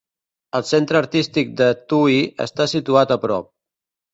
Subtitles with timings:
[0.59, 2.17] El Centre Artístic Te Tuhi
[2.49, 3.53] està situat a prop.